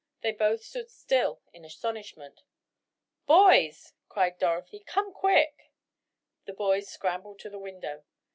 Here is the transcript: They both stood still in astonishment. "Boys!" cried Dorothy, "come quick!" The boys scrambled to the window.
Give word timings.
They 0.21 0.31
both 0.31 0.63
stood 0.63 0.89
still 0.89 1.43
in 1.53 1.63
astonishment. 1.63 2.41
"Boys!" 3.27 3.93
cried 4.09 4.39
Dorothy, 4.39 4.79
"come 4.79 5.13
quick!" 5.13 5.69
The 6.45 6.53
boys 6.53 6.87
scrambled 6.87 7.37
to 7.41 7.51
the 7.51 7.59
window. 7.59 8.03